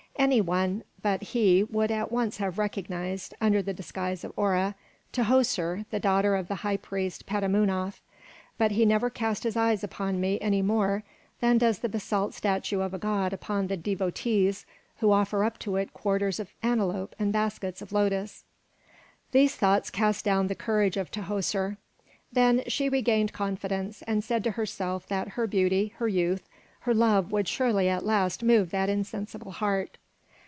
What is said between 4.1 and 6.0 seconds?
of Hora, Tahoser the